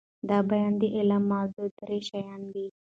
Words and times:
دبیان 0.29 0.71
د 0.81 0.83
علم 0.97 1.23
موضوع 1.31 1.67
درې 1.79 1.99
شيان 2.09 2.41
دي. 2.53 2.67